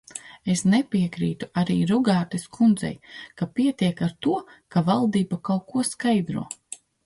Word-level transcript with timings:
Es 0.51 0.61
nepiekrītu 0.69 1.49
arī 1.63 1.75
Rugātes 1.91 2.47
kundzei, 2.57 2.91
ka 3.43 3.51
pietiek 3.61 4.03
ar 4.09 4.19
to, 4.27 4.35
ka 4.77 4.87
valdība 4.91 5.43
kaut 5.51 5.67
ko 5.73 5.89
skaidro. 5.95 6.49